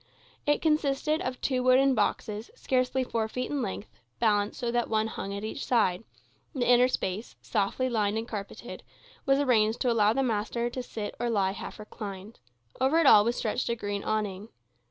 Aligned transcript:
It 0.47 0.63
consisted 0.63 1.21
of 1.21 1.39
two 1.41 1.61
wooden 1.61 1.93
boxes, 1.93 2.49
scarce 2.55 2.89
four 2.89 3.27
feet 3.27 3.51
in 3.51 3.61
length, 3.61 3.87
balanced 4.17 4.59
so 4.59 4.71
that 4.71 4.89
one 4.89 5.05
hung 5.05 5.31
at 5.31 5.43
each 5.43 5.63
side; 5.63 6.03
the 6.55 6.67
inner 6.67 6.87
space, 6.87 7.35
softly 7.39 7.87
lined 7.87 8.17
and 8.17 8.27
carpeted, 8.27 8.81
was 9.27 9.37
arranged 9.37 9.79
to 9.81 9.91
allow 9.91 10.11
the 10.13 10.23
master 10.23 10.71
to 10.71 10.81
sit 10.81 11.13
or 11.19 11.29
lie 11.29 11.51
half 11.51 11.77
reclined; 11.77 12.39
over 12.79 12.97
it 12.97 13.05
all 13.05 13.23
was 13.23 13.35
stretched 13.35 13.69
a 13.69 13.75
green 13.75 14.03
awning. 14.03 14.49